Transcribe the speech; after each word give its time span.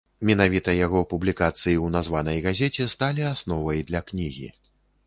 Менавіта 0.27 0.73
яго 0.85 1.01
публікацыі 1.11 1.75
ў 1.75 1.87
названай 1.99 2.43
газеце 2.49 2.91
сталі 2.99 3.31
асновай 3.37 3.89
для 3.93 4.05
кнігі. 4.11 4.53